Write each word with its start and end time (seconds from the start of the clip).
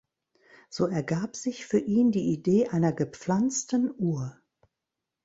So 0.71 0.87
ergab 0.87 1.35
sich 1.35 1.67
für 1.67 1.77
ihn 1.77 2.09
die 2.11 2.29
Idee 2.33 2.69
einer 2.69 2.91
gepflanzten 2.91 3.93
Uhr. 3.99 4.35